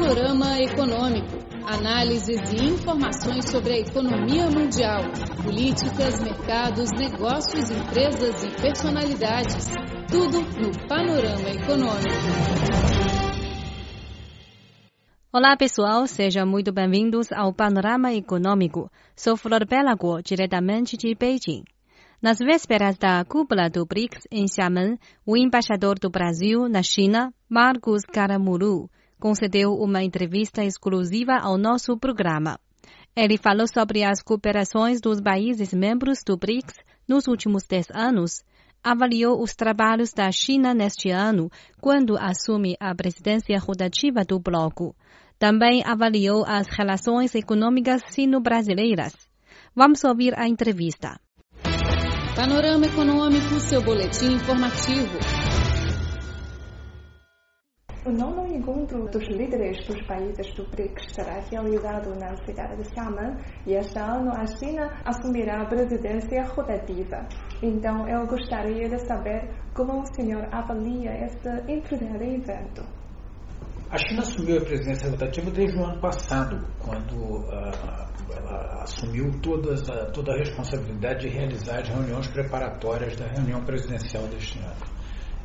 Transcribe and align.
Panorama 0.00 0.58
Econômico. 0.58 1.36
Análises 1.66 2.40
e 2.54 2.64
informações 2.64 3.50
sobre 3.50 3.74
a 3.74 3.78
economia 3.80 4.46
mundial, 4.46 5.02
políticas, 5.44 6.18
mercados, 6.22 6.90
negócios, 6.92 7.70
empresas 7.70 8.42
e 8.42 8.62
personalidades. 8.62 9.66
Tudo 10.10 10.40
no 10.40 10.88
Panorama 10.88 11.50
Econômico. 11.50 12.16
Olá 15.30 15.54
pessoal, 15.58 16.06
sejam 16.06 16.46
muito 16.46 16.72
bem-vindos 16.72 17.30
ao 17.30 17.52
Panorama 17.52 18.10
Econômico. 18.14 18.90
Sou 19.14 19.36
Flor 19.36 19.66
Belagor, 19.66 20.22
diretamente 20.22 20.96
de 20.96 21.14
Beijing. 21.14 21.64
Nas 22.22 22.38
vésperas 22.38 22.96
da 22.96 23.22
cúpula 23.26 23.68
do 23.68 23.84
BRICS 23.84 24.26
em 24.30 24.48
Xiamen, 24.48 24.98
o 25.26 25.36
embaixador 25.36 25.98
do 25.98 26.08
Brasil 26.08 26.70
na 26.70 26.82
China, 26.82 27.34
Marcos 27.50 28.02
Caramuru, 28.02 28.88
concedeu 29.20 29.74
uma 29.74 30.02
entrevista 30.02 30.64
exclusiva 30.64 31.36
ao 31.36 31.56
nosso 31.58 31.96
programa. 31.96 32.58
Ele 33.14 33.36
falou 33.36 33.66
sobre 33.68 34.02
as 34.02 34.22
cooperações 34.22 35.00
dos 35.00 35.20
países 35.20 35.72
membros 35.72 36.24
do 36.26 36.36
BRICS 36.36 36.74
nos 37.08 37.28
últimos 37.28 37.64
dez 37.64 37.86
anos, 37.92 38.42
avaliou 38.82 39.42
os 39.42 39.54
trabalhos 39.54 40.12
da 40.12 40.30
China 40.32 40.72
neste 40.72 41.10
ano, 41.10 41.50
quando 41.80 42.16
assume 42.16 42.76
a 42.80 42.94
presidência 42.94 43.58
rotativa 43.58 44.24
do 44.24 44.40
bloco. 44.40 44.96
Também 45.38 45.82
avaliou 45.84 46.44
as 46.46 46.66
relações 46.68 47.34
econômicas 47.34 48.02
sino-brasileiras. 48.08 49.14
Vamos 49.74 50.02
ouvir 50.04 50.38
a 50.38 50.48
entrevista. 50.48 51.20
Panorama 52.34 52.86
Econômico, 52.86 53.60
seu 53.60 53.82
boletim 53.82 54.32
informativo. 54.32 55.18
O 58.02 58.10
nono 58.10 58.46
encontro 58.46 59.06
dos 59.10 59.28
líderes 59.28 59.86
dos 59.86 60.00
países 60.06 60.54
do 60.54 60.64
BRICS 60.70 61.12
será 61.12 61.38
realizado 61.50 62.18
na 62.18 62.34
cidade 62.46 62.82
de 62.82 62.94
Xiamen 62.94 63.36
e 63.66 63.74
este 63.74 63.98
ano 63.98 64.32
a 64.32 64.46
China 64.46 64.88
assumirá 65.04 65.60
a 65.60 65.66
presidência 65.66 66.42
rotativa. 66.44 67.28
Então, 67.62 68.08
eu 68.08 68.26
gostaria 68.26 68.88
de 68.88 68.98
saber 69.06 69.50
como 69.74 70.00
o 70.00 70.06
senhor 70.14 70.48
avalia 70.50 71.26
este 71.26 71.50
importante 71.70 72.24
evento. 72.24 72.82
A 73.90 73.98
China 73.98 74.22
assumiu 74.22 74.56
a 74.56 74.64
presidência 74.64 75.10
rotativa 75.10 75.50
desde 75.50 75.78
o 75.78 75.84
ano 75.84 76.00
passado, 76.00 76.58
quando 76.78 77.12
uh, 77.12 77.50
ela 78.34 78.82
assumiu 78.82 79.30
todas 79.42 79.82
toda 80.14 80.32
a 80.32 80.38
responsabilidade 80.38 81.28
de 81.28 81.36
realizar 81.36 81.80
as 81.80 81.88
reuniões 81.90 82.28
preparatórias 82.28 83.14
da 83.16 83.26
reunião 83.26 83.62
presidencial 83.62 84.26
deste 84.28 84.58
ano. 84.58 85.00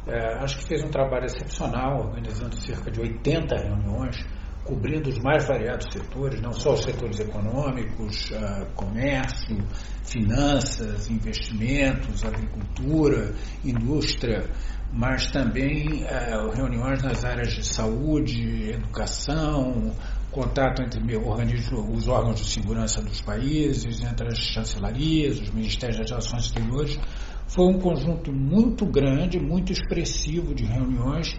É, 0.08 0.36
acho 0.36 0.60
que 0.60 0.68
fez 0.68 0.84
um 0.84 0.90
trabalho 0.90 1.26
excepcional, 1.26 2.00
organizando 2.06 2.56
cerca 2.58 2.92
de 2.92 3.02
80 3.02 3.56
reuniões, 3.56 4.24
cobrindo 4.64 5.10
os 5.10 5.20
mais 5.20 5.48
variados 5.48 5.88
setores, 5.92 6.42
não 6.42 6.52
só 6.52 6.74
os 6.74 6.82
setores 6.84 7.20
econômicos, 7.20 8.32
uh, 8.32 8.66
comércio, 8.76 9.58
finanças, 10.04 11.10
investimentos, 11.10 12.24
agricultura, 12.26 13.34
indústria, 13.64 14.50
mas 14.92 15.30
também 15.32 16.04
uh, 16.04 16.50
reuniões 16.52 17.04
nas 17.04 17.24
áreas 17.24 17.54
de 17.54 17.64
saúde, 17.64 18.72
educação, 18.72 19.92
contato 20.32 20.82
entre 20.82 21.00
os 21.16 22.08
órgãos 22.08 22.40
de 22.42 22.46
segurança 22.46 23.02
dos 23.02 23.22
países, 23.22 24.02
entre 24.02 24.28
as 24.28 24.38
chancelarias, 24.38 25.40
os 25.40 25.50
ministérios 25.52 26.00
das 26.00 26.10
relações 26.10 26.46
exteriores. 26.46 27.00
Foi 27.48 27.66
um 27.66 27.80
conjunto 27.80 28.32
muito 28.32 28.86
grande, 28.86 29.40
muito 29.40 29.72
expressivo 29.72 30.54
de 30.54 30.66
reuniões 30.66 31.34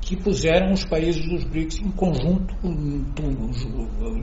que 0.00 0.16
puseram 0.16 0.72
os 0.72 0.84
países 0.84 1.24
dos 1.28 1.44
BRICS 1.44 1.78
em 1.80 1.90
conjunto, 1.92 2.54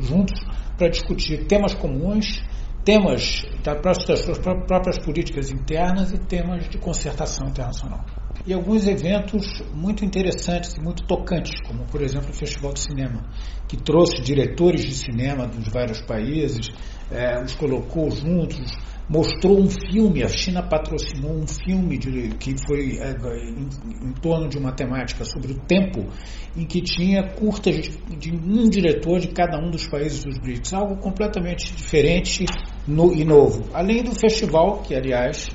juntos, 0.01 0.39
para 0.77 0.89
discutir 0.89 1.45
temas 1.47 1.73
comuns, 1.73 2.43
temas 2.83 3.45
das 3.63 4.21
suas 4.23 4.37
próprias 4.39 4.99
políticas 4.99 5.49
internas 5.49 6.11
e 6.11 6.17
temas 6.17 6.67
de 6.69 6.77
concertação 6.77 7.47
internacional. 7.47 8.03
E 8.45 8.53
alguns 8.53 8.87
eventos 8.87 9.61
muito 9.73 10.03
interessantes 10.03 10.73
e 10.75 10.81
muito 10.81 11.03
tocantes, 11.05 11.59
como 11.65 11.85
por 11.85 12.01
exemplo 12.01 12.29
o 12.29 12.33
Festival 12.33 12.73
de 12.73 12.79
Cinema, 12.81 13.23
que 13.67 13.77
trouxe 13.77 14.21
diretores 14.21 14.83
de 14.83 14.93
cinema 14.93 15.47
dos 15.47 15.67
vários 15.67 16.01
países, 16.01 16.69
é, 17.11 17.41
os 17.43 17.55
colocou 17.55 18.09
juntos, 18.11 18.71
mostrou 19.09 19.59
um 19.59 19.69
filme, 19.69 20.23
a 20.23 20.27
China 20.27 20.61
patrocinou 20.61 21.31
um 21.31 21.47
filme 21.47 21.97
de, 21.97 22.35
que 22.37 22.55
foi 22.67 22.99
é, 22.99 23.11
em, 23.49 24.09
em, 24.09 24.13
torno 24.21 24.47
de 24.47 24.57
uma 24.57 24.71
temática 24.71 25.25
sobre 25.25 25.53
o 25.53 25.59
tempo, 25.61 26.05
em 26.55 26.65
que 26.65 26.81
tinha 26.81 27.23
curtas 27.33 27.75
de, 27.75 28.15
de 28.17 28.31
um 28.31 28.69
diretor 28.69 29.19
de 29.19 29.29
cada 29.29 29.57
um 29.57 29.71
dos 29.71 29.87
países 29.87 30.23
dos 30.23 30.37
BRICS, 30.37 30.73
algo 30.73 30.97
completamente 30.97 31.73
diferente 31.73 32.45
no, 32.87 33.13
e 33.13 33.25
novo. 33.25 33.65
Além 33.73 34.03
do 34.03 34.13
festival, 34.13 34.83
que 34.83 34.93
aliás 34.93 35.47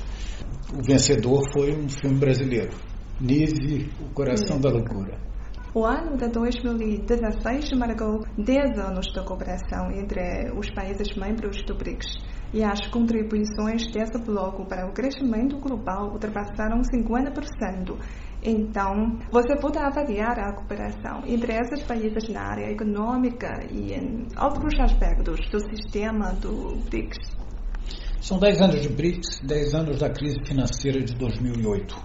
o 0.73 0.83
vencedor 0.85 1.41
foi 1.53 1.73
um 1.73 1.87
filme 1.87 2.19
brasileiro, 2.19 2.71
Nive, 3.21 3.89
O 4.01 4.13
Coração 4.13 4.59
da 4.59 4.69
Loucura. 4.69 5.34
O 5.75 5.83
ano 5.83 6.15
de 6.15 6.29
2016 6.29 7.73
marcou 7.73 8.23
10 8.37 8.79
anos 8.79 9.07
de 9.07 9.21
cooperação 9.25 9.91
entre 9.91 10.49
os 10.57 10.71
países 10.71 11.13
membros 11.17 11.61
do 11.65 11.75
BRICS 11.75 12.15
e 12.53 12.63
as 12.63 12.87
contribuições 12.87 13.85
desse 13.91 14.17
bloco 14.19 14.65
para 14.65 14.87
o 14.87 14.93
crescimento 14.93 15.59
global 15.59 16.13
ultrapassaram 16.13 16.79
50%. 16.79 17.93
Então, 18.41 19.19
você 19.29 19.57
pode 19.59 19.77
avaliar 19.77 20.39
a 20.39 20.53
cooperação 20.53 21.23
entre 21.27 21.51
esses 21.51 21.83
países 21.83 22.29
na 22.29 22.51
área 22.51 22.71
econômica 22.71 23.67
e 23.69 23.91
em 23.91 24.27
outros 24.41 24.79
aspectos 24.79 25.41
do 25.51 25.59
sistema 25.59 26.31
do 26.35 26.77
BRICS. 26.89 27.17
São 28.21 28.39
10 28.39 28.61
anos 28.61 28.81
de 28.81 28.87
BRICS, 28.87 29.41
10 29.43 29.73
anos 29.73 29.99
da 29.99 30.09
crise 30.09 30.39
financeira 30.45 31.03
de 31.03 31.13
2008, 31.15 31.97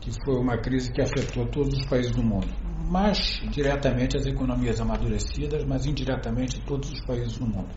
que 0.00 0.12
foi 0.24 0.36
uma 0.36 0.56
crise 0.58 0.92
que 0.92 1.02
afetou 1.02 1.48
todos 1.48 1.74
os 1.74 1.86
países 1.86 2.12
do 2.12 2.22
mundo. 2.22 2.67
Mas 2.88 3.40
diretamente 3.50 4.16
as 4.16 4.26
economias 4.26 4.80
amadurecidas, 4.80 5.64
mas 5.64 5.84
indiretamente 5.84 6.60
todos 6.62 6.90
os 6.90 7.00
países 7.04 7.36
do 7.36 7.46
mundo. 7.46 7.68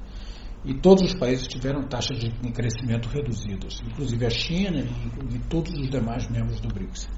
E 0.63 0.73
todos 0.75 1.03
os 1.03 1.13
países 1.15 1.47
tiveram 1.47 1.83
taxas 1.83 2.19
de 2.19 2.31
crescimento 2.51 3.09
reduzidas, 3.09 3.81
inclusive 3.85 4.25
a 4.25 4.29
China 4.29 4.79
e, 4.79 5.35
e 5.35 5.39
todos 5.49 5.71
os 5.73 5.89
demais 5.89 6.29
membros 6.29 6.59
do 6.59 6.67
BRICS. 6.67 7.09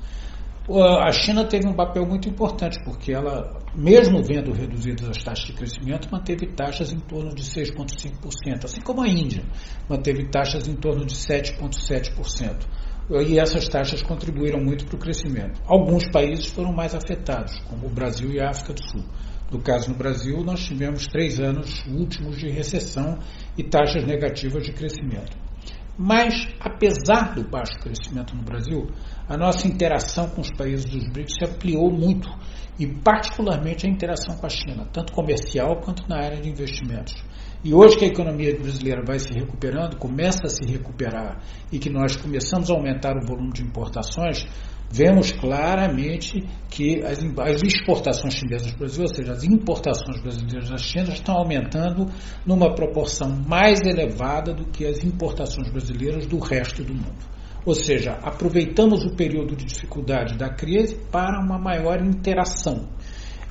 A 0.70 1.12
China 1.12 1.44
teve 1.46 1.68
um 1.68 1.74
papel 1.74 2.06
muito 2.06 2.30
importante, 2.30 2.82
porque 2.86 3.12
ela, 3.12 3.60
mesmo 3.76 4.24
vendo 4.24 4.54
reduzidas 4.54 5.10
as 5.10 5.22
taxas 5.22 5.48
de 5.48 5.54
crescimento, 5.54 6.08
manteve 6.10 6.48
taxas 6.48 6.94
em 6.94 7.00
torno 7.00 7.36
de 7.36 7.44
6,5%, 7.44 8.64
assim 8.64 8.80
como 8.80 9.02
a 9.02 9.08
Índia 9.08 9.44
manteve 9.90 10.26
taxas 10.30 10.66
em 10.66 10.76
torno 10.76 11.06
de 11.06 11.14
7,7%. 11.16 12.66
E 13.10 13.38
essas 13.38 13.68
taxas 13.68 14.02
contribuíram 14.02 14.60
muito 14.60 14.86
para 14.86 14.96
o 14.96 15.00
crescimento. 15.00 15.62
Alguns 15.66 16.10
países 16.10 16.48
foram 16.48 16.72
mais 16.72 16.96
afetados, 16.96 17.60
como 17.70 17.88
o 17.88 17.90
Brasil 17.90 18.32
e 18.32 18.40
a 18.40 18.50
África 18.50 18.74
do 18.74 18.84
Sul. 18.90 19.04
No 19.52 19.60
caso 19.60 19.90
no 19.90 19.96
Brasil, 19.96 20.42
nós 20.44 20.64
tivemos 20.64 21.06
três 21.08 21.40
anos 21.40 21.84
últimos 21.86 22.38
de 22.38 22.50
recessão 22.50 23.20
e 23.58 23.64
taxas 23.64 24.06
negativas 24.06 24.64
de 24.64 24.72
crescimento. 24.72 25.38
Mas, 25.98 26.48
apesar 26.60 27.36
do 27.36 27.48
baixo 27.48 27.78
crescimento 27.80 28.36
no 28.36 28.42
Brasil, 28.42 28.88
a 29.28 29.38
nossa 29.38 29.68
interação 29.68 30.28
com 30.30 30.42
os 30.42 30.50
países 30.52 30.86
dos 30.86 31.08
BRICS 31.08 31.36
se 31.38 31.46
ampliou 31.46 31.92
muito, 31.92 32.28
e 32.80 32.88
particularmente 32.88 33.86
a 33.86 33.90
interação 33.90 34.36
com 34.36 34.46
a 34.48 34.50
China, 34.50 34.88
tanto 34.92 35.14
comercial 35.14 35.80
quanto 35.82 36.08
na 36.10 36.18
área 36.18 36.42
de 36.42 36.50
investimentos. 36.50 37.14
E 37.64 37.74
hoje 37.74 37.96
que 37.98 38.04
a 38.04 38.10
economia 38.10 38.54
brasileira 38.60 39.02
vai 39.06 39.18
se 39.20 39.34
recuperando, 39.34 39.96
começa 39.96 40.42
a 40.44 40.50
se 40.50 40.66
recuperar, 40.70 41.42
e 41.72 41.80
que 41.80 41.90
nós 41.90 42.18
começamos 42.18 42.70
a 42.70 42.74
aumentar 42.74 43.16
o 43.16 43.26
volume 43.26 43.54
de 43.54 43.64
importações, 43.64 44.46
vemos 44.92 45.32
claramente 45.32 46.44
que 46.70 47.02
as, 47.04 47.20
as 47.40 47.64
exportações 47.64 48.34
chinesas 48.34 48.74
do 48.74 48.80
Brasil, 48.80 49.04
ou 49.04 49.16
seja, 49.16 49.32
as 49.32 49.44
importações 49.46 50.22
brasileiras 50.22 50.70
da 50.70 50.78
China, 50.78 51.14
estão 51.14 51.36
aumentando 51.36 52.06
numa 52.46 52.76
proporção 52.76 53.30
mais 53.48 53.80
elevada 53.82 54.54
do 54.54 54.66
que 54.66 54.86
as 54.86 55.02
importações 55.02 55.70
brasileiras 55.72 56.26
do 56.26 56.40
resto 56.40 56.84
do 56.84 56.94
mundo. 56.94 57.34
Ou 57.66 57.74
seja, 57.74 58.20
aproveitamos 58.22 59.06
o 59.06 59.16
período 59.16 59.56
de 59.56 59.64
dificuldade 59.64 60.38
da 60.38 60.50
crise 60.50 60.98
para 61.10 61.40
uma 61.40 61.58
maior 61.58 62.02
interação. 62.02 62.90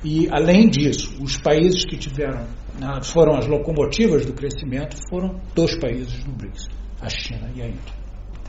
E, 0.05 0.29
além 0.31 0.69
disso, 0.69 1.15
os 1.23 1.39
países 1.39 1.85
que 1.85 1.97
tiveram, 1.97 2.45
foram 3.03 3.37
as 3.37 3.47
locomotivas 3.47 4.25
do 4.27 4.33
crescimento 4.33 4.97
foram 5.09 5.41
dois 5.55 5.79
países 5.79 6.23
do 6.25 6.33
BRICS, 6.33 6.69
a 7.01 7.09
China 7.09 7.51
e 7.55 7.63
a 7.63 7.69
Índia. 7.69 8.03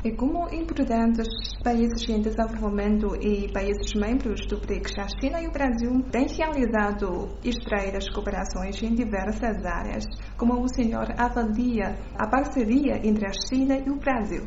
E 0.04 0.12
como 0.12 0.50
importantes 0.54 1.28
países 1.64 2.10
em 2.10 2.22
desenvolvimento 2.22 3.16
e 3.22 3.50
países 3.54 3.94
membros 3.96 4.46
do 4.48 4.60
BRICS, 4.60 4.92
a 4.98 5.08
China 5.20 5.42
e 5.42 5.48
o 5.48 5.52
Brasil 5.52 5.92
têm 6.12 6.28
realizado 6.28 7.30
estreitas 7.42 8.10
cooperações 8.10 8.84
em 8.84 8.94
diversas 8.96 9.64
áreas. 9.66 10.04
Como 10.36 10.62
o 10.62 10.68
senhor 10.68 11.08
avalia 11.18 11.96
a 12.18 12.28
parceria 12.28 13.00
entre 13.02 13.26
a 13.26 13.32
China 13.48 13.78
e 13.78 13.90
o 13.90 13.96
Brasil? 13.96 14.46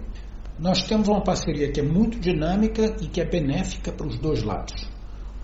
Nós 0.58 0.82
temos 0.86 1.08
uma 1.08 1.22
parceria 1.22 1.72
que 1.72 1.80
é 1.80 1.82
muito 1.82 2.20
dinâmica 2.20 2.94
e 3.00 3.08
que 3.08 3.22
é 3.22 3.24
benéfica 3.24 3.90
para 3.92 4.06
os 4.06 4.18
dois 4.18 4.42
lados. 4.42 4.95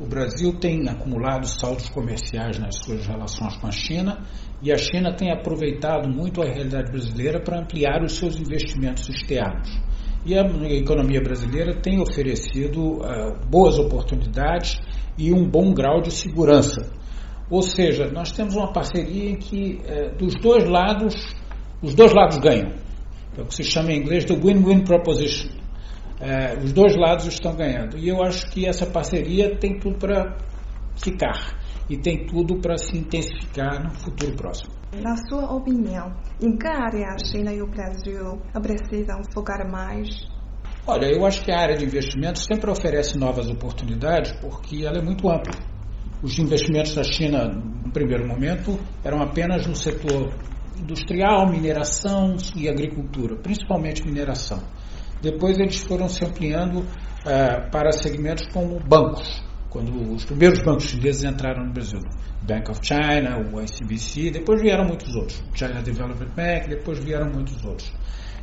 O 0.02 0.06
Brasil 0.06 0.52
tem 0.58 0.88
acumulado 0.88 1.46
saldos 1.46 1.88
comerciais 1.88 2.58
nas 2.58 2.74
suas 2.74 3.06
relações 3.06 3.56
com 3.58 3.68
a 3.68 3.70
China 3.70 4.18
e 4.60 4.72
a 4.72 4.76
China 4.76 5.14
tem 5.14 5.30
aproveitado 5.30 6.08
muito 6.08 6.42
a 6.42 6.44
realidade 6.44 6.90
brasileira 6.90 7.40
para 7.40 7.60
ampliar 7.60 8.02
os 8.02 8.16
seus 8.16 8.34
investimentos 8.34 9.08
externos. 9.08 9.70
E 10.26 10.36
a 10.36 10.42
economia 10.72 11.20
brasileira 11.22 11.80
tem 11.80 12.00
oferecido 12.00 12.94
uh, 12.96 13.46
boas 13.48 13.78
oportunidades 13.78 14.76
e 15.16 15.32
um 15.32 15.48
bom 15.48 15.72
grau 15.72 16.02
de 16.02 16.10
segurança. 16.10 16.90
Ou 17.48 17.62
seja, 17.62 18.10
nós 18.10 18.32
temos 18.32 18.56
uma 18.56 18.72
parceria 18.72 19.30
em 19.30 19.36
que 19.36 19.78
uh, 19.84 20.16
dos 20.16 20.34
dois 20.42 20.68
lados, 20.68 21.14
os 21.80 21.94
dois 21.94 22.12
lados 22.12 22.38
ganham. 22.38 22.72
É 23.38 23.40
o 23.40 23.44
que 23.44 23.54
se 23.54 23.62
chama 23.62 23.92
em 23.92 24.00
inglês 24.00 24.24
de 24.24 24.34
win-win 24.34 24.82
proposition. 24.82 25.61
É, 26.22 26.56
os 26.56 26.72
dois 26.72 26.94
lados 26.96 27.26
estão 27.26 27.56
ganhando. 27.56 27.98
E 27.98 28.08
eu 28.08 28.22
acho 28.22 28.48
que 28.50 28.64
essa 28.64 28.86
parceria 28.86 29.56
tem 29.58 29.80
tudo 29.80 29.98
para 29.98 30.36
ficar 30.94 31.58
e 31.90 31.96
tem 31.96 32.26
tudo 32.26 32.60
para 32.60 32.78
se 32.78 32.96
intensificar 32.96 33.82
no 33.82 33.90
futuro 33.90 34.36
próximo. 34.36 34.72
Na 35.02 35.16
sua 35.28 35.52
opinião, 35.52 36.14
em 36.40 36.56
que 36.56 36.68
área 36.68 37.08
a 37.08 37.18
China 37.18 37.52
e 37.52 37.60
o 37.60 37.66
Brasil 37.66 38.40
precisam 38.62 39.20
focar 39.34 39.68
mais? 39.68 40.08
Olha, 40.86 41.06
eu 41.06 41.26
acho 41.26 41.42
que 41.42 41.50
a 41.50 41.58
área 41.58 41.76
de 41.76 41.84
investimentos 41.84 42.44
sempre 42.44 42.70
oferece 42.70 43.18
novas 43.18 43.48
oportunidades 43.48 44.32
porque 44.40 44.84
ela 44.84 44.98
é 44.98 45.02
muito 45.02 45.28
ampla. 45.28 45.54
Os 46.22 46.38
investimentos 46.38 46.94
da 46.94 47.02
China, 47.02 47.48
no 47.48 47.90
primeiro 47.90 48.28
momento, 48.28 48.78
eram 49.02 49.20
apenas 49.20 49.66
no 49.66 49.74
setor 49.74 50.32
industrial, 50.78 51.50
mineração 51.50 52.36
e 52.56 52.68
agricultura, 52.68 53.34
principalmente 53.36 54.04
mineração. 54.04 54.60
Depois 55.22 55.56
eles 55.56 55.78
foram 55.78 56.08
se 56.08 56.24
ampliando 56.24 56.80
uh, 56.80 57.70
para 57.70 57.92
segmentos 57.92 58.44
como 58.52 58.80
bancos, 58.80 59.40
quando 59.70 60.12
os 60.12 60.24
primeiros 60.24 60.60
bancos 60.62 60.84
chineses 60.84 61.22
entraram 61.22 61.64
no 61.64 61.72
Brasil. 61.72 62.00
Bank 62.42 62.68
of 62.72 62.80
China, 62.82 63.38
o 63.38 63.62
ICBC, 63.62 64.32
depois 64.32 64.60
vieram 64.60 64.84
muitos 64.84 65.14
outros. 65.14 65.40
China 65.54 65.80
Development 65.80 66.34
Bank, 66.34 66.68
depois 66.68 66.98
vieram 66.98 67.30
muitos 67.30 67.64
outros. 67.64 67.92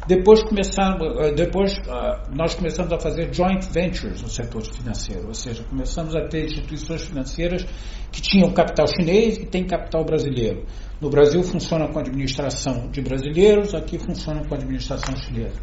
Depois, 0.07 0.41
começaram, 0.43 0.97
eh, 1.19 1.33
depois 1.33 1.73
uh, 1.79 2.33
nós 2.33 2.55
começamos 2.55 2.93
a 2.93 2.97
fazer 2.97 3.33
joint 3.33 3.61
ventures 3.71 4.21
no 4.21 4.29
setor 4.29 4.63
financeiro, 4.63 5.27
ou 5.27 5.33
seja, 5.33 5.61
começamos 5.65 6.15
a 6.15 6.21
ter 6.27 6.45
instituições 6.45 7.01
financeiras 7.01 7.65
que 8.09 8.21
tinham 8.21 8.51
capital 8.53 8.87
chinês 8.87 9.37
e 9.37 9.45
têm 9.45 9.67
capital 9.67 10.05
brasileiro. 10.05 10.65
No 11.01 11.09
Brasil 11.09 11.43
funciona 11.43 11.89
com 11.89 11.99
administração 11.99 12.89
de 12.89 13.01
brasileiros, 13.01 13.75
aqui 13.75 13.99
funciona 13.99 14.47
com 14.47 14.55
administração 14.55 15.15
chinesa. 15.17 15.59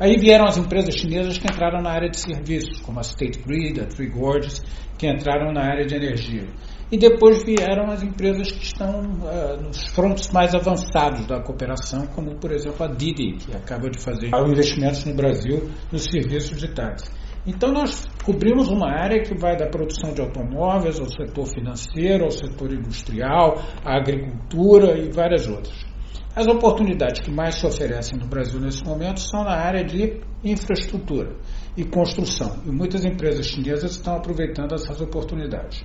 Aí 0.00 0.16
vieram 0.16 0.44
as 0.44 0.56
empresas 0.56 0.94
chinesas 0.94 1.38
que 1.38 1.46
entraram 1.46 1.82
na 1.82 1.90
área 1.90 2.08
de 2.08 2.20
serviços, 2.20 2.80
como 2.82 3.00
a 3.00 3.02
State 3.02 3.40
Grid, 3.42 3.80
a 3.80 3.86
Three 3.86 4.08
Gorges, 4.08 4.62
que 4.96 5.08
entraram 5.08 5.52
na 5.52 5.60
área 5.60 5.84
de 5.84 5.94
energia. 5.94 6.46
E 6.90 6.96
depois 6.96 7.42
vieram 7.42 7.90
as 7.90 8.02
empresas 8.02 8.50
que 8.50 8.64
estão 8.64 9.00
uh, 9.00 9.60
nos 9.60 9.88
frontos 9.88 10.30
mais 10.30 10.54
avançados 10.54 11.26
da 11.26 11.42
cooperação, 11.42 12.06
como 12.06 12.36
por 12.36 12.52
exemplo 12.52 12.84
a 12.84 12.88
Didi, 12.88 13.38
que 13.38 13.56
acaba 13.56 13.90
de 13.90 14.00
fazer 14.00 14.30
investimentos 14.48 15.04
no 15.04 15.14
Brasil 15.14 15.68
nos 15.90 16.04
serviços 16.04 16.56
de 16.58 16.68
táxi. 16.72 17.10
Então 17.44 17.72
nós 17.72 18.06
cobrimos 18.24 18.68
uma 18.68 18.90
área 18.90 19.22
que 19.22 19.36
vai 19.36 19.56
da 19.56 19.66
produção 19.66 20.12
de 20.14 20.20
automóveis 20.20 21.00
ao 21.00 21.08
setor 21.08 21.46
financeiro, 21.46 22.24
ao 22.24 22.30
setor 22.30 22.72
industrial, 22.72 23.56
à 23.84 23.96
agricultura 23.96 24.96
e 24.96 25.10
várias 25.10 25.48
outras. 25.48 25.88
As 26.38 26.46
oportunidades 26.46 27.20
que 27.20 27.32
mais 27.32 27.56
se 27.56 27.66
oferecem 27.66 28.16
no 28.16 28.28
Brasil 28.28 28.60
nesse 28.60 28.84
momento 28.84 29.18
são 29.18 29.42
na 29.42 29.56
área 29.56 29.82
de 29.82 30.20
infraestrutura 30.44 31.34
e 31.76 31.82
construção, 31.82 32.62
e 32.64 32.70
muitas 32.70 33.04
empresas 33.04 33.44
chinesas 33.44 33.90
estão 33.90 34.14
aproveitando 34.14 34.72
essas 34.72 35.00
oportunidades. 35.00 35.82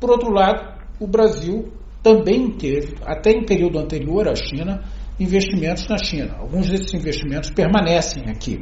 Por 0.00 0.10
outro 0.10 0.32
lado, 0.32 0.76
o 0.98 1.06
Brasil 1.06 1.72
também 2.02 2.50
teve, 2.50 2.96
até 3.06 3.30
em 3.30 3.44
período 3.44 3.78
anterior 3.78 4.26
à 4.26 4.34
China, 4.34 4.82
investimentos 5.20 5.86
na 5.86 5.98
China. 5.98 6.34
Alguns 6.36 6.68
desses 6.68 6.92
investimentos 6.92 7.50
permanecem 7.50 8.24
aqui, 8.28 8.60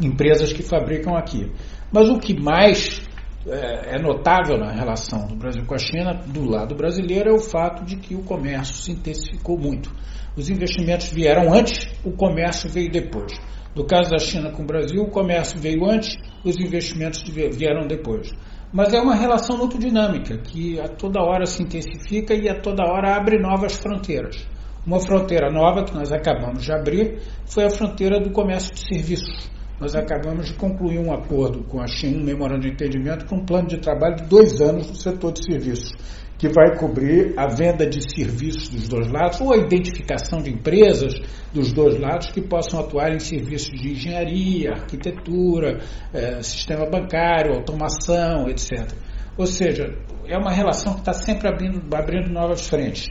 empresas 0.00 0.52
que 0.52 0.62
fabricam 0.62 1.16
aqui. 1.16 1.50
Mas 1.90 2.08
o 2.08 2.16
que 2.20 2.40
mais 2.40 3.02
é 3.48 4.00
notável 4.02 4.58
na 4.58 4.72
relação 4.72 5.26
do 5.26 5.36
Brasil 5.36 5.64
com 5.64 5.74
a 5.74 5.78
China, 5.78 6.14
do 6.26 6.44
lado 6.44 6.74
brasileiro, 6.74 7.30
é 7.30 7.32
o 7.32 7.38
fato 7.38 7.84
de 7.84 7.96
que 7.96 8.14
o 8.14 8.22
comércio 8.22 8.74
se 8.74 8.92
intensificou 8.92 9.56
muito. 9.58 9.90
Os 10.36 10.50
investimentos 10.50 11.08
vieram 11.10 11.52
antes, 11.52 11.88
o 12.04 12.10
comércio 12.10 12.68
veio 12.68 12.90
depois. 12.90 13.32
No 13.74 13.86
caso 13.86 14.10
da 14.10 14.18
China 14.18 14.50
com 14.50 14.62
o 14.62 14.66
Brasil, 14.66 15.02
o 15.02 15.10
comércio 15.10 15.60
veio 15.60 15.88
antes, 15.88 16.16
os 16.44 16.56
investimentos 16.56 17.22
vieram 17.22 17.86
depois. 17.86 18.32
Mas 18.72 18.92
é 18.92 19.00
uma 19.00 19.14
relação 19.14 19.56
muito 19.56 19.78
dinâmica, 19.78 20.38
que 20.38 20.80
a 20.80 20.88
toda 20.88 21.22
hora 21.22 21.46
se 21.46 21.62
intensifica 21.62 22.34
e 22.34 22.48
a 22.48 22.60
toda 22.60 22.82
hora 22.84 23.16
abre 23.16 23.38
novas 23.38 23.76
fronteiras. 23.76 24.46
Uma 24.84 25.00
fronteira 25.00 25.50
nova 25.50 25.84
que 25.84 25.94
nós 25.94 26.12
acabamos 26.12 26.64
de 26.64 26.72
abrir 26.72 27.20
foi 27.44 27.64
a 27.64 27.70
fronteira 27.70 28.20
do 28.20 28.30
comércio 28.30 28.74
de 28.74 28.80
serviços. 28.80 29.55
Nós 29.80 29.94
acabamos 29.94 30.46
de 30.46 30.54
concluir 30.54 30.98
um 30.98 31.12
acordo 31.12 31.62
com 31.64 31.80
a 31.80 31.86
China, 31.86 32.18
um 32.18 32.24
memorando 32.24 32.62
de 32.62 32.70
entendimento, 32.70 33.26
com 33.26 33.36
um 33.36 33.44
plano 33.44 33.68
de 33.68 33.78
trabalho 33.78 34.16
de 34.16 34.24
dois 34.24 34.60
anos 34.60 34.88
no 34.88 34.94
setor 34.94 35.32
de 35.32 35.44
serviços 35.44 35.92
que 36.38 36.48
vai 36.48 36.76
cobrir 36.76 37.32
a 37.36 37.46
venda 37.46 37.86
de 37.86 38.00
serviços 38.14 38.68
dos 38.68 38.88
dois 38.88 39.10
lados 39.10 39.40
ou 39.40 39.52
a 39.52 39.56
identificação 39.56 40.42
de 40.42 40.50
empresas 40.50 41.14
dos 41.52 41.72
dois 41.72 41.98
lados 41.98 42.30
que 42.30 42.42
possam 42.42 42.80
atuar 42.80 43.14
em 43.14 43.18
serviços 43.18 43.70
de 43.70 43.92
engenharia, 43.92 44.72
arquitetura, 44.72 45.80
eh, 46.12 46.42
sistema 46.42 46.86
bancário, 46.90 47.54
automação, 47.54 48.48
etc. 48.48 48.92
Ou 49.36 49.46
seja, 49.46 49.94
é 50.26 50.36
uma 50.36 50.52
relação 50.52 50.94
que 50.94 51.00
está 51.00 51.12
sempre 51.12 51.48
abrindo, 51.48 51.82
abrindo 51.94 52.30
novas 52.30 52.68
frentes. 52.68 53.06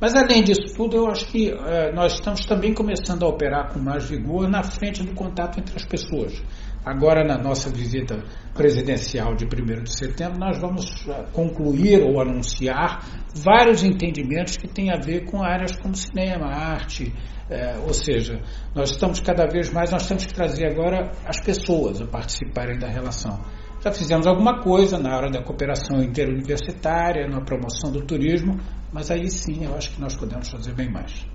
Mas 0.00 0.14
além 0.14 0.42
disso 0.42 0.74
tudo, 0.74 0.96
eu 0.96 1.06
acho 1.08 1.26
que 1.26 1.50
eh, 1.50 1.92
nós 1.92 2.14
estamos 2.14 2.46
também 2.46 2.72
começando 2.72 3.22
a 3.24 3.28
operar 3.28 3.72
com 3.72 3.78
mais 3.78 4.08
vigor 4.08 4.48
na 4.48 4.62
frente 4.62 5.02
do 5.02 5.14
contato 5.14 5.60
entre 5.60 5.76
as 5.76 5.84
pessoas. 5.84 6.42
Agora, 6.82 7.22
na 7.22 7.36
nossa 7.36 7.68
visita 7.68 8.24
presidencial 8.54 9.34
de 9.34 9.44
1 9.44 9.82
de 9.82 9.94
setembro, 9.94 10.38
nós 10.38 10.58
vamos 10.58 10.86
ah, 11.10 11.26
concluir 11.30 12.02
ou 12.02 12.18
anunciar 12.18 13.04
vários 13.34 13.84
entendimentos 13.84 14.56
que 14.56 14.66
têm 14.66 14.90
a 14.90 14.96
ver 14.96 15.26
com 15.26 15.42
áreas 15.42 15.76
como 15.76 15.94
cinema, 15.94 16.46
arte, 16.46 17.12
é, 17.50 17.76
ou 17.78 17.92
seja, 17.92 18.40
nós 18.74 18.92
estamos 18.92 19.20
cada 19.20 19.46
vez 19.46 19.70
mais, 19.72 19.90
nós 19.90 20.06
temos 20.06 20.24
que 20.24 20.32
trazer 20.32 20.68
agora 20.68 21.10
as 21.26 21.38
pessoas 21.40 22.00
a 22.00 22.06
participarem 22.06 22.78
da 22.78 22.88
relação. 22.88 23.38
Já 23.82 23.90
fizemos 23.90 24.26
alguma 24.26 24.60
coisa 24.60 24.98
na 24.98 25.16
área 25.16 25.30
da 25.30 25.42
cooperação 25.42 26.02
interuniversitária, 26.02 27.26
na 27.26 27.40
promoção 27.40 27.90
do 27.90 28.04
turismo, 28.04 28.58
mas 28.92 29.10
aí 29.10 29.30
sim 29.30 29.64
eu 29.64 29.74
acho 29.74 29.92
que 29.92 30.00
nós 30.00 30.14
podemos 30.14 30.50
fazer 30.50 30.74
bem 30.74 30.90
mais. 30.90 31.26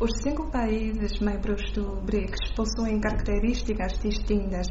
Os 0.00 0.12
cinco 0.22 0.48
países 0.48 1.18
membros 1.18 1.72
do 1.72 2.00
BRICS 2.02 2.52
possuem 2.54 3.00
características 3.00 3.98
distintas, 3.98 4.68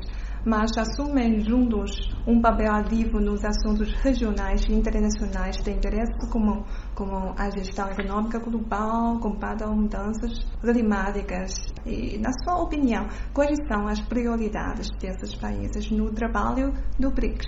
mas 0.48 0.72
assumem 0.78 1.42
juntos 1.42 1.92
um 2.26 2.42
papel 2.42 2.72
ativo 2.72 3.20
nos 3.20 3.44
assuntos 3.44 3.92
regionais 4.02 4.62
e 4.70 4.74
internacionais 4.74 5.58
de 5.58 5.72
interesse 5.72 6.14
comum, 6.32 6.64
como 6.96 7.34
a 7.38 7.50
gestão 7.50 7.90
econômica 7.90 8.40
global, 8.40 9.20
combate 9.20 9.66
às 9.66 9.76
mudanças 9.76 10.40
climáticas. 10.62 11.54
E, 11.86 12.18
na 12.20 12.32
sua 12.46 12.64
opinião, 12.64 13.08
quais 13.34 13.58
são 13.68 13.90
as 13.90 14.00
prioridades 14.00 14.88
desses 15.02 15.36
países 15.36 15.92
no 15.92 16.14
trabalho 16.14 16.72
do 16.98 17.12
BRICS? 17.12 17.46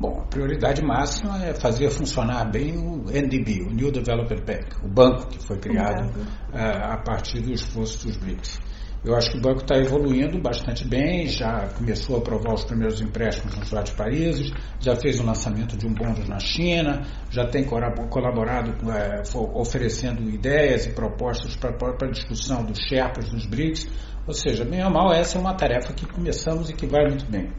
Bom, 0.00 0.22
a 0.22 0.26
prioridade 0.26 0.82
máxima 0.82 1.44
é 1.44 1.52
fazer 1.52 1.90
funcionar 1.90 2.50
bem 2.50 2.76
o 2.76 3.04
NDB, 3.04 3.66
o 3.68 3.70
New 3.70 3.92
Development 3.92 4.44
Bank, 4.44 4.82
o 4.82 4.88
banco 4.88 5.28
que 5.28 5.46
foi 5.46 5.58
criado 5.58 6.08
uh, 6.08 6.92
a 6.92 6.96
partir 6.96 7.42
do 7.42 7.52
esforço 7.52 8.06
dos 8.06 8.16
BRICS. 8.16 8.58
Eu 9.04 9.14
acho 9.14 9.32
que 9.32 9.36
o 9.36 9.40
banco 9.40 9.60
está 9.60 9.76
evoluindo 9.76 10.40
bastante 10.40 10.82
bem, 10.88 11.26
já 11.26 11.68
começou 11.76 12.16
a 12.16 12.18
aprovar 12.20 12.54
os 12.54 12.64
primeiros 12.64 13.02
empréstimos 13.02 13.54
nos 13.54 13.70
vários 13.70 13.92
países, 13.94 14.50
já 14.80 14.96
fez 14.96 15.20
o 15.20 15.26
lançamento 15.26 15.76
de 15.76 15.86
um 15.86 15.92
bônus 15.92 16.26
na 16.26 16.38
China, 16.38 17.02
já 17.30 17.46
tem 17.46 17.64
colaborado, 17.64 18.72
é, 18.90 19.22
oferecendo 19.52 20.22
ideias 20.30 20.86
e 20.86 20.92
propostas 20.92 21.54
para 21.54 21.74
a 22.00 22.10
discussão 22.10 22.64
dos 22.64 22.78
Sherpas, 22.78 23.28
dos 23.28 23.44
BRICS. 23.44 23.86
Ou 24.26 24.32
seja, 24.32 24.64
bem 24.64 24.82
ou 24.82 24.90
mal, 24.90 25.12
essa 25.12 25.36
é 25.36 25.40
uma 25.40 25.52
tarefa 25.52 25.92
que 25.92 26.06
começamos 26.06 26.70
e 26.70 26.72
que 26.72 26.86
vai 26.86 27.06
muito 27.06 27.26
bem. 27.30 27.52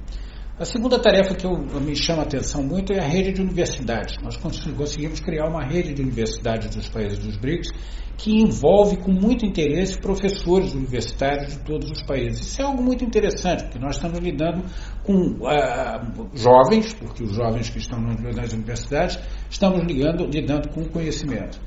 A 0.58 0.64
segunda 0.64 0.98
tarefa 0.98 1.36
que 1.36 1.46
eu, 1.46 1.52
me 1.82 1.94
chama 1.94 2.22
a 2.22 2.26
atenção 2.26 2.64
muito 2.64 2.94
é 2.94 3.00
a 3.00 3.06
rede 3.06 3.34
de 3.34 3.42
universidades. 3.42 4.16
Nós 4.24 4.38
conseguimos 4.38 5.20
criar 5.20 5.50
uma 5.50 5.62
rede 5.62 5.94
de 5.94 6.02
universidades 6.02 6.74
dos 6.74 6.88
países 6.88 7.20
dos 7.20 7.36
BRICS 7.36 7.74
que 8.18 8.40
envolve 8.40 8.96
com 8.96 9.12
muito 9.12 9.46
interesse 9.46 9.98
professores 9.98 10.74
universitários 10.74 11.52
de 11.52 11.60
todos 11.60 11.92
os 11.92 12.02
países. 12.04 12.40
Isso 12.40 12.62
é 12.62 12.64
algo 12.64 12.82
muito 12.82 13.04
interessante, 13.04 13.64
porque 13.64 13.80
nós 13.80 13.98
estamos 13.98 14.18
lidando 14.20 14.64
com 15.04 15.14
uh, 15.14 16.30
jovens, 16.34 16.94
porque 16.94 17.26
os 17.26 17.36
jovens 17.36 17.70
que 17.70 17.80
estão 17.80 18.00
nas 18.00 18.54
universidades, 18.54 19.20
estamos 19.50 19.84
ligando, 19.84 20.26
lidando 20.26 20.70
com 20.70 20.84
o 20.84 20.90
conhecimento. 20.90 21.60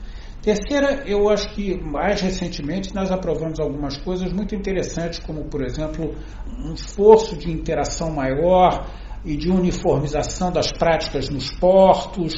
Terceira, 0.42 1.02
eu 1.04 1.28
acho 1.28 1.52
que 1.54 1.76
mais 1.82 2.20
recentemente 2.20 2.94
nós 2.94 3.10
aprovamos 3.10 3.58
algumas 3.58 3.96
coisas 3.98 4.32
muito 4.32 4.54
interessantes, 4.54 5.18
como, 5.18 5.44
por 5.44 5.64
exemplo, 5.64 6.14
um 6.64 6.72
esforço 6.72 7.36
de 7.36 7.50
interação 7.50 8.10
maior 8.10 8.86
e 9.24 9.36
de 9.36 9.50
uniformização 9.50 10.52
das 10.52 10.70
práticas 10.70 11.28
nos 11.28 11.50
portos, 11.50 12.32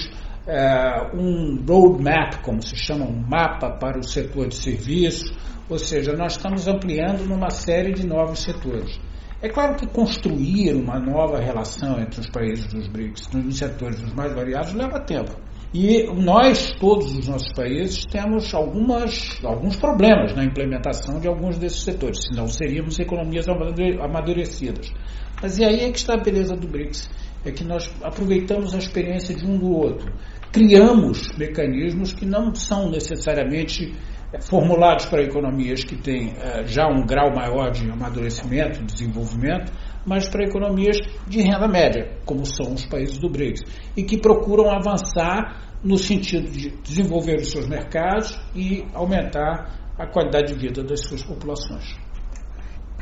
é, 0.47 1.11
um 1.15 1.63
roadmap, 1.69 2.43
como 2.43 2.63
se 2.63 2.75
chama, 2.75 3.05
um 3.05 3.21
mapa 3.21 3.71
para 3.71 3.99
o 3.99 4.03
setor 4.03 4.49
de 4.49 4.55
serviços, 4.55 5.31
ou 5.69 5.79
seja, 5.79 6.13
nós 6.15 6.33
estamos 6.33 6.67
ampliando 6.67 7.29
numa 7.29 7.51
série 7.51 7.93
de 7.93 8.07
novos 8.07 8.41
setores. 8.41 8.99
É 9.43 9.49
claro 9.49 9.77
que 9.77 9.87
construir 9.87 10.75
uma 10.75 10.99
nova 10.99 11.39
relação 11.39 12.01
entre 12.01 12.21
os 12.21 12.29
países 12.29 12.67
dos 12.67 12.89
BRICS 12.89 13.29
nos 13.33 13.57
setores 13.57 14.03
os 14.03 14.13
mais 14.13 14.35
variados 14.35 14.75
leva 14.75 15.01
tempo. 15.01 15.50
E 15.73 16.05
nós, 16.13 16.73
todos 16.81 17.17
os 17.17 17.29
nossos 17.29 17.53
países, 17.53 18.05
temos 18.05 18.53
algumas, 18.53 19.39
alguns 19.45 19.77
problemas 19.77 20.35
na 20.35 20.45
implementação 20.45 21.21
de 21.21 21.29
alguns 21.29 21.59
desses 21.59 21.83
setores, 21.83 22.25
senão 22.27 22.49
seríamos 22.49 22.99
economias 22.99 23.47
amadurecidas. 23.49 24.93
Mas 25.41 25.59
e 25.59 25.65
aí 25.65 25.81
é 25.85 25.93
que 25.93 25.99
está 25.99 26.15
a 26.15 26.21
beleza 26.21 26.57
do 26.57 26.67
BRICS, 26.67 27.09
é 27.45 27.53
que 27.53 27.63
nós 27.63 27.89
aproveitamos 28.03 28.75
a 28.75 28.79
experiência 28.79 29.35
de 29.35 29.47
um 29.47 29.57
do 29.57 29.71
outro, 29.71 30.13
criamos 30.53 31.31
mecanismos 31.39 32.13
que 32.13 32.27
não 32.27 32.53
são 32.53 32.91
necessariamente 32.91 33.95
eh, 34.33 34.41
formulados 34.41 35.07
para 35.07 35.23
economias 35.23 35.85
que 35.85 35.97
têm 35.97 36.31
uh, 36.31 36.67
já 36.67 36.89
um 36.89 37.07
grau 37.07 37.33
maior 37.33 37.71
de 37.71 37.89
amadurecimento, 37.89 38.83
desenvolvimento, 38.85 39.73
mas 40.11 40.29
para 40.29 40.43
economias 40.43 40.97
de 41.29 41.41
renda 41.41 41.69
média, 41.69 42.19
como 42.27 42.45
são 42.45 42.75
os 42.75 42.85
países 42.85 43.17
do 43.17 43.31
BRICS, 43.31 43.61
e 43.97 44.03
que 44.03 44.19
procuram 44.19 44.69
avançar 44.69 45.79
no 45.85 45.97
sentido 45.97 46.51
de 46.51 46.71
desenvolver 46.83 47.37
os 47.37 47.53
seus 47.53 47.69
mercados 47.69 48.37
e 48.53 48.85
aumentar 48.93 49.93
a 49.97 50.09
qualidade 50.09 50.53
de 50.53 50.59
vida 50.59 50.83
das 50.83 51.07
suas 51.07 51.23
populações. 51.23 51.97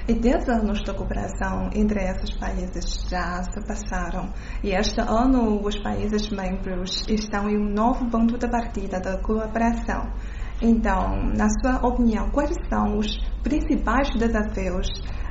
E 0.07 0.13
10 0.13 0.49
anos 0.51 0.83
de 0.83 0.93
cooperação 0.93 1.71
entre 1.75 2.01
esses 2.03 2.37
países 2.37 3.07
já 3.11 3.43
se 3.43 3.61
passaram. 3.67 4.31
E 4.63 4.71
este 4.71 5.01
ano 5.01 5.63
os 5.63 5.79
países 5.79 6.29
membros 6.29 7.09
estão 7.09 7.49
em 7.49 7.57
um 7.57 7.73
novo 7.73 8.09
ponto 8.11 8.37
de 8.37 8.49
partida 8.51 9.01
da 9.01 9.19
cooperação. 9.19 10.13
Então, 10.61 11.17
na 11.37 11.47
sua 11.61 11.87
opinião, 11.87 12.31
quais 12.31 12.55
são 12.69 12.99
os 12.99 13.17
principais 13.43 14.09
desafios 14.19 14.89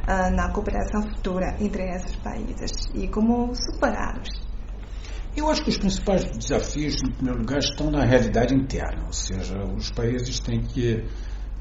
uh, 0.07 0.35
na 0.35 0.51
cooperação 0.51 1.01
futura 1.01 1.55
entre 1.59 1.83
esses 1.95 2.15
países 2.17 2.71
e 2.95 3.07
como 3.07 3.53
superá-los? 3.53 4.29
Eu 5.35 5.49
acho 5.51 5.63
que 5.63 5.69
os 5.69 5.77
principais 5.77 6.25
desafios, 6.35 6.95
em 7.03 7.11
primeiro 7.11 7.39
lugar, 7.39 7.59
estão 7.59 7.91
na 7.91 8.03
realidade 8.03 8.55
interna, 8.55 9.05
ou 9.05 9.13
seja, 9.13 9.55
os 9.77 9.91
países 9.91 10.39
têm 10.39 10.61
que 10.61 11.05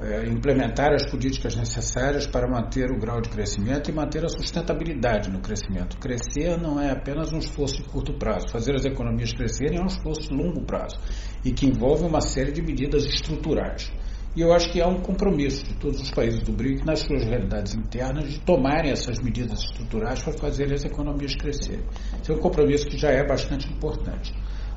é, 0.01 0.27
implementar 0.29 0.93
as 0.93 1.11
políticas 1.11 1.57
necessárias 1.57 2.27
para 2.27 2.47
manter 2.47 2.91
o 2.91 2.99
grau 2.99 3.21
de 3.21 3.29
crescimento 3.29 3.91
e 3.91 3.95
manter 3.95 4.25
a 4.25 4.29
sustentabilidade 4.29 5.31
no 5.31 5.41
crescimento. 5.41 5.99
Crescer 5.99 6.59
não 6.59 6.81
é 6.81 6.91
apenas 6.91 7.33
um 7.33 7.39
esforço 7.39 7.83
de 7.83 7.89
curto 7.89 8.13
prazo, 8.15 8.49
fazer 8.51 8.75
as 8.75 8.85
economias 8.85 9.33
crescerem 9.33 9.79
é 9.79 9.83
um 9.83 9.87
esforço 9.87 10.29
de 10.29 10.35
longo 10.35 10.63
prazo 10.63 10.99
e 11.45 11.51
que 11.51 11.67
envolve 11.67 12.05
uma 12.05 12.21
série 12.21 12.53
de 12.53 12.63
medidas 12.63 13.05
estruturais. 13.05 13.91
E 14.37 14.43
eu 14.43 14.53
acho 14.53 14.71
que 14.71 14.83
há 14.83 14.87
um 14.87 15.01
compromisso 15.01 15.65
de 15.65 15.73
todos 15.77 15.99
os 15.99 16.11
países 16.11 16.43
do 16.43 16.53
BRIC, 16.53 16.85
nas 16.85 17.01
suas 17.01 17.25
realidades 17.25 17.75
internas, 17.75 18.31
de 18.31 18.39
tomarem 18.41 18.91
essas 18.91 19.19
medidas 19.19 19.63
estruturais 19.63 20.23
para 20.23 20.35
fazer 20.35 20.71
as 20.75 20.85
economias 20.85 21.35
crescerem. 21.35 21.87
Esse 22.21 22.31
é 22.31 22.35
um 22.35 22.39
compromisso 22.39 22.87
que 22.87 22.99
já 22.99 23.09
é 23.09 23.27
bastante 23.27 23.67
importante. 23.73 24.35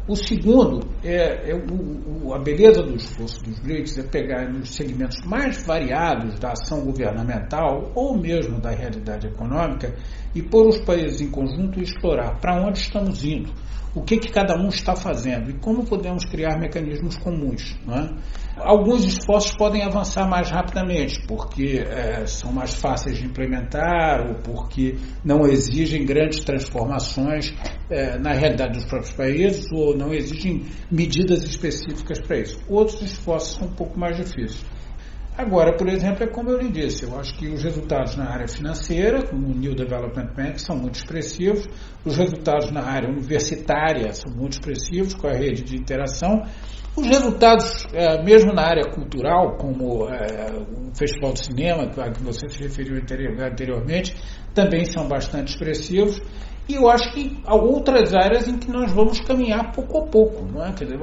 O 0.08 0.16
segundo 0.16 0.88
é, 1.04 1.51
é 1.51 1.54
o, 1.54 2.30
o, 2.30 2.34
a 2.34 2.39
beleza 2.39 2.82
do 2.82 2.96
esforço 2.96 3.44
dos 3.44 3.60
BRICS 3.60 3.98
é 3.98 4.04
pegar 4.04 4.50
nos 4.50 4.74
segmentos 4.74 5.20
mais 5.25 5.63
variados 5.66 6.39
da 6.39 6.51
ação 6.54 6.86
governamental 6.86 7.92
ou 7.94 8.18
mesmo 8.18 8.60
da 8.62 8.72
realidade 8.72 9.28
econômica 9.28 9.94
e 10.33 10.41
pôr 10.41 10.67
os 10.67 10.79
países 10.79 11.21
em 11.21 11.29
conjunto 11.29 11.79
e 11.79 11.83
explorar 11.83 12.39
para 12.39 12.62
onde 12.62 12.79
estamos 12.79 13.24
indo, 13.24 13.51
o 13.95 14.01
que, 14.01 14.17
que 14.17 14.31
cada 14.31 14.55
um 14.55 14.67
está 14.67 14.95
fazendo 14.95 15.50
e 15.50 15.53
como 15.53 15.83
podemos 15.83 16.24
criar 16.25 16.59
mecanismos 16.59 17.17
comuns. 17.17 17.75
É? 17.89 18.39
Alguns 18.57 19.03
esforços 19.05 19.55
podem 19.55 19.83
avançar 19.83 20.27
mais 20.29 20.50
rapidamente, 20.50 21.25
porque 21.27 21.83
é, 21.88 22.25
são 22.25 22.51
mais 22.51 22.75
fáceis 22.75 23.17
de 23.17 23.25
implementar 23.25 24.27
ou 24.27 24.36
porque 24.36 24.95
não 25.24 25.48
exigem 25.48 26.05
grandes 26.05 26.43
transformações 26.43 27.53
é, 27.89 28.19
na 28.19 28.33
realidade 28.33 28.74
dos 28.74 28.86
próprios 28.86 29.13
países 29.13 29.65
ou 29.71 29.98
não 29.98 30.13
exigem 30.13 30.65
medidas 30.91 31.43
específicas 31.43 32.19
para 32.19 32.39
isso. 32.39 32.59
Outros 32.67 33.01
esforços 33.01 33.55
são 33.55 33.67
um 33.67 33.74
pouco 33.74 34.00
mais 34.00 34.17
difíceis. 34.17 34.63
Agora, 35.39 35.72
por 35.72 35.88
exemplo, 35.88 36.22
é 36.25 36.27
como 36.27 36.50
eu 36.50 36.58
lhe 36.58 36.69
disse, 36.69 37.05
eu 37.05 37.17
acho 37.17 37.34
que 37.38 37.48
os 37.48 37.63
resultados 37.63 38.13
na 38.17 38.29
área 38.29 38.46
financeira, 38.46 39.25
como 39.25 39.48
o 39.48 39.55
New 39.55 39.74
Development 39.74 40.34
Bank, 40.36 40.62
são 40.62 40.75
muito 40.75 40.96
expressivos, 40.96 41.65
os 42.03 42.17
resultados 42.17 42.69
na 42.72 42.84
área 42.84 43.10
universitária 43.10 44.12
são 44.12 44.29
muito 44.34 44.60
expressivos, 44.60 45.13
com 45.13 45.27
a 45.27 45.31
rede 45.31 45.63
de 45.63 45.77
interação, 45.77 46.43
os 46.93 47.08
resultados, 47.08 47.88
é, 47.93 48.22
mesmo 48.22 48.51
na 48.51 48.63
área 48.63 48.84
cultural, 48.91 49.55
como 49.55 50.10
é, 50.10 50.51
o 50.60 50.93
Festival 50.93 51.31
de 51.31 51.46
Cinema, 51.46 51.84
a 51.84 52.12
que 52.12 52.22
você 52.22 52.50
se 52.50 52.62
referiu 52.62 53.01
anteriormente, 53.41 54.13
também 54.53 54.84
são 54.84 55.08
bastante 55.08 55.53
expressivos. 55.53 56.19
E 56.69 56.75
eu 56.75 56.88
acho 56.88 57.11
que 57.11 57.35
há 57.47 57.55
outras 57.55 58.13
áreas 58.13 58.47
em 58.47 58.59
que 58.59 58.69
nós 58.69 58.93
vamos 58.93 59.19
caminhar 59.21 59.71
pouco 59.71 59.97
a 59.97 60.05
pouco. 60.05 60.45
Não 60.45 60.63
é? 60.63 60.71
Quer 60.71 60.85
dizer, 60.85 60.99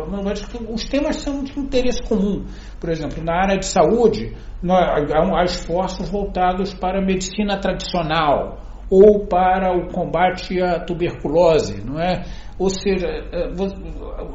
os 0.70 0.84
temas 0.84 1.16
são 1.16 1.42
de 1.42 1.58
interesse 1.58 2.00
comum. 2.04 2.44
Por 2.78 2.88
exemplo, 2.88 3.20
na 3.24 3.34
área 3.34 3.58
de 3.58 3.66
saúde, 3.66 4.32
há 4.64 5.44
esforços 5.44 6.08
voltados 6.08 6.72
para 6.72 7.00
a 7.00 7.04
medicina 7.04 7.58
tradicional 7.58 8.60
ou 8.88 9.26
para 9.26 9.76
o 9.76 9.88
combate 9.88 10.62
à 10.62 10.78
tuberculose, 10.78 11.82
não 11.84 12.00
é? 12.00 12.22
Ou 12.56 12.70
seja, 12.70 13.08
é, 13.08 13.50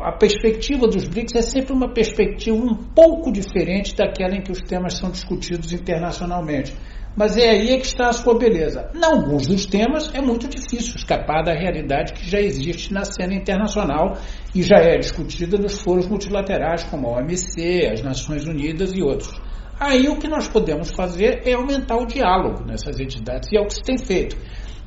a 0.04 0.12
perspectiva 0.12 0.88
dos 0.88 1.08
BRICS 1.08 1.36
é 1.36 1.42
sempre 1.42 1.74
uma 1.74 1.94
perspectiva 1.94 2.58
um 2.58 2.76
pouco 2.76 3.32
diferente 3.32 3.96
daquela 3.96 4.36
em 4.36 4.42
que 4.42 4.52
os 4.52 4.60
temas 4.60 4.98
são 4.98 5.10
discutidos 5.10 5.72
internacionalmente. 5.72 6.76
Mas 7.16 7.36
é 7.36 7.50
aí 7.50 7.72
é 7.72 7.78
que 7.78 7.86
está 7.86 8.08
a 8.08 8.14
sua 8.14 8.38
beleza. 8.38 8.90
Em 8.96 9.04
alguns 9.04 9.46
dos 9.46 9.66
temas 9.66 10.10
é 10.14 10.22
muito 10.22 10.48
difícil 10.48 10.96
escapar 10.96 11.44
da 11.44 11.54
realidade 11.54 12.14
que 12.14 12.30
já 12.30 12.40
existe 12.40 12.94
na 12.94 13.04
cena 13.04 13.34
internacional 13.34 14.18
e 14.56 14.64
já 14.64 14.78
é 14.78 14.98
discutida 14.98 15.58
nos 15.58 15.82
foros 15.82 16.08
multilaterais 16.08 16.84
como 16.86 17.08
a 17.08 17.20
OMC, 17.20 17.90
as 17.92 18.02
Nações 18.02 18.48
Unidas 18.48 18.94
e 18.94 19.02
outros. 19.02 19.40
Aí 19.78 20.08
o 20.08 20.18
que 20.18 20.28
nós 20.28 20.48
podemos 20.48 20.92
fazer 20.92 21.42
é 21.44 21.54
aumentar 21.54 21.98
o 21.98 22.06
diálogo 22.06 22.64
nessas 22.66 23.00
entidades 23.00 23.52
e 23.52 23.58
é 23.58 23.62
o 23.62 23.66
que 23.66 23.74
se 23.74 23.84
tem 23.84 23.98
feito. 23.98 24.38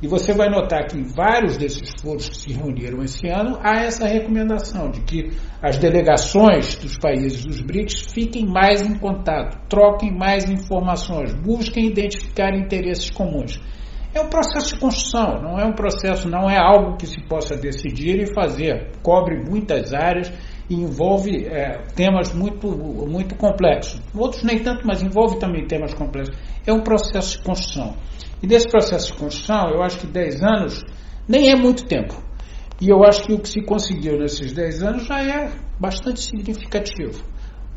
E 0.05 0.07
você 0.07 0.35
vai 0.35 0.51
notar 0.51 0.87
que 0.87 0.99
em 0.99 1.03
vários 1.03 1.57
desses 1.57 1.95
foros 2.03 2.29
que 2.29 2.37
se 2.37 2.53
reuniram 2.53 3.03
esse 3.03 3.27
ano, 3.27 3.59
há 3.63 3.85
essa 3.85 4.07
recomendação 4.07 4.91
de 4.91 5.01
que 5.01 5.31
as 5.63 5.79
delegações 5.79 6.77
dos 6.77 6.99
países 6.99 7.43
dos 7.43 7.63
BRICS 7.63 8.13
fiquem 8.13 8.45
mais 8.47 8.83
em 8.83 8.99
contato, 8.99 9.59
troquem 9.67 10.15
mais 10.15 10.45
informações, 10.45 11.33
busquem 11.33 11.87
identificar 11.87 12.55
interesses 12.55 13.09
comuns. 13.09 13.59
É 14.15 14.21
um 14.21 14.29
processo 14.29 14.75
de 14.75 14.79
construção, 14.79 15.41
não 15.41 15.59
é 15.59 15.65
um 15.65 15.73
processo, 15.73 16.29
não 16.29 16.51
é 16.51 16.59
algo 16.59 16.99
que 16.99 17.07
se 17.07 17.27
possa 17.27 17.57
decidir 17.57 18.21
e 18.21 18.35
fazer. 18.35 18.91
Cobre 19.03 19.43
muitas 19.43 19.95
áreas 19.95 20.31
e 20.69 20.75
envolve 20.75 21.47
é, 21.47 21.79
temas 21.95 22.33
muito, 22.33 22.69
muito 22.69 23.35
complexos. 23.35 24.01
Outros 24.15 24.43
nem 24.43 24.59
tanto, 24.59 24.87
mas 24.87 25.03
envolve 25.03 25.39
também 25.39 25.67
temas 25.67 25.93
complexos. 25.95 26.37
É 26.67 26.73
um 26.73 26.81
processo 26.81 27.39
de 27.39 27.45
construção. 27.45 27.95
E 28.43 28.47
desse 28.47 28.69
processo 28.69 29.13
de 29.13 29.19
construção, 29.19 29.71
eu 29.71 29.83
acho 29.83 29.99
que 29.99 30.07
10 30.07 30.43
anos 30.43 30.85
nem 31.29 31.51
é 31.51 31.57
muito 31.57 31.87
tempo. 31.87 32.15
E 32.81 32.89
eu 32.89 33.05
acho 33.05 33.23
que 33.23 33.33
o 33.33 33.39
que 33.39 33.49
se 33.49 33.63
conseguiu 33.63 34.19
nesses 34.19 34.53
10 34.53 34.83
anos 34.83 35.07
já 35.07 35.23
é 35.23 35.51
bastante 35.79 36.21
significativo. 36.21 37.23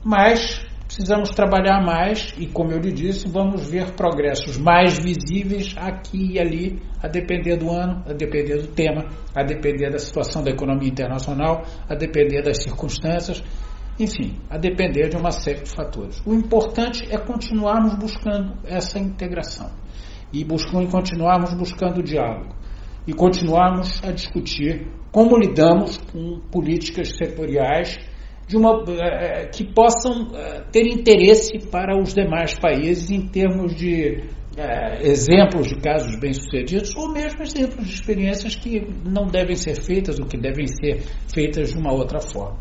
Mas 0.03 0.65
precisamos 0.97 1.29
trabalhar 1.29 1.79
mais 1.79 2.33
e, 2.39 2.47
como 2.47 2.71
eu 2.71 2.79
lhe 2.79 2.91
disse, 2.91 3.29
vamos 3.29 3.69
ver 3.69 3.91
progressos 3.91 4.57
mais 4.57 4.97
visíveis 4.97 5.75
aqui 5.77 6.33
e 6.33 6.39
ali, 6.39 6.81
a 6.99 7.07
depender 7.07 7.55
do 7.55 7.69
ano, 7.69 8.03
a 8.07 8.13
depender 8.13 8.57
do 8.57 8.67
tema, 8.69 9.05
a 9.35 9.43
depender 9.43 9.91
da 9.91 9.99
situação 9.99 10.43
da 10.43 10.49
economia 10.49 10.89
internacional, 10.89 11.61
a 11.87 11.93
depender 11.93 12.41
das 12.41 12.63
circunstâncias, 12.63 13.43
enfim, 13.99 14.39
a 14.49 14.57
depender 14.57 15.09
de 15.09 15.15
uma 15.15 15.29
série 15.29 15.61
de 15.61 15.69
fatores. 15.69 16.19
O 16.25 16.33
importante 16.33 17.07
é 17.11 17.17
continuarmos 17.19 17.93
buscando 17.93 18.57
essa 18.65 18.97
integração 18.97 19.69
e, 20.33 20.43
buscam, 20.43 20.81
e 20.81 20.87
continuarmos 20.87 21.53
buscando 21.53 21.99
o 21.99 22.03
diálogo 22.03 22.55
e 23.05 23.13
continuarmos 23.13 24.03
a 24.03 24.11
discutir 24.11 24.87
como 25.11 25.37
lidamos 25.37 25.97
com 26.11 26.39
políticas 26.51 27.15
setoriais 27.15 27.99
de 28.47 28.55
uma, 28.55 28.81
uh, 28.81 29.51
que 29.53 29.65
possam 29.73 30.29
uh, 30.29 30.71
ter 30.71 30.87
interesse 30.87 31.59
para 31.69 31.99
os 32.01 32.13
demais 32.13 32.57
países 32.57 33.11
em 33.11 33.27
termos 33.27 33.75
de 33.75 34.37
exemplos 35.01 35.67
de 35.67 35.79
casos 35.79 36.19
bem-sucedidos 36.19 36.95
ou 36.95 37.11
mesmo 37.11 37.43
exemplos 37.43 37.85
de 37.85 37.93
experiências 37.93 38.55
que 38.55 38.87
não 39.05 39.27
devem 39.27 39.55
ser 39.55 39.75
feitas 39.75 40.19
ou 40.19 40.25
que 40.25 40.35
devem 40.35 40.65
ser 40.65 41.03
feitas 41.31 41.69
de 41.69 41.77
uma 41.77 41.93
outra 41.93 42.19
forma. 42.19 42.57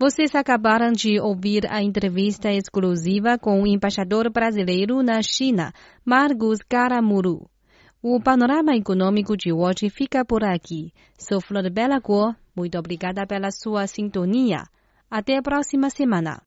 Vocês 0.00 0.34
acabaram 0.34 0.92
de 0.92 1.20
ouvir 1.20 1.64
a 1.68 1.82
entrevista 1.82 2.52
exclusiva 2.52 3.36
com 3.36 3.60
o 3.60 3.66
embaixador 3.66 4.30
brasileiro 4.32 5.02
na 5.02 5.20
China, 5.20 5.72
Marcos 6.06 6.60
Caramuru. 6.68 7.50
O 8.00 8.20
panorama 8.20 8.76
econômico 8.76 9.36
de 9.36 9.52
hoje 9.52 9.90
fica 9.90 10.24
por 10.24 10.44
aqui. 10.44 10.92
Sou 11.18 11.40
Flor 11.40 11.68
Bela 11.68 12.00
Cor. 12.00 12.32
Muito 12.54 12.78
obrigada 12.78 13.26
pela 13.26 13.50
sua 13.50 13.88
sintonia. 13.88 14.62
Até 15.10 15.36
a 15.36 15.42
próxima 15.42 15.90
semana. 15.90 16.40